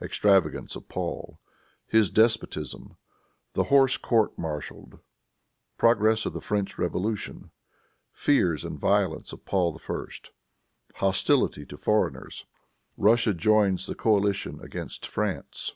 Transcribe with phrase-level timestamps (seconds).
[0.00, 1.38] Extravagance of Paul.
[1.86, 2.96] His Despotism.
[3.52, 4.98] The Horse Court Martialed.
[5.76, 7.50] Progress of the French Revolution.
[8.10, 10.04] Fears and Violence of Paul I.
[10.94, 12.46] Hostility to Foreigners.
[12.96, 15.74] Russia Joins the Coalition against France.